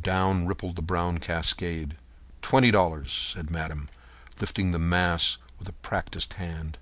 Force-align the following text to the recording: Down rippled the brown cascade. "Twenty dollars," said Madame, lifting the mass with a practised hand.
Down 0.00 0.46
rippled 0.46 0.76
the 0.76 0.80
brown 0.82 1.18
cascade. 1.18 1.96
"Twenty 2.40 2.70
dollars," 2.70 3.10
said 3.10 3.50
Madame, 3.50 3.88
lifting 4.40 4.70
the 4.70 4.78
mass 4.78 5.38
with 5.58 5.68
a 5.68 5.72
practised 5.72 6.34
hand. 6.34 6.78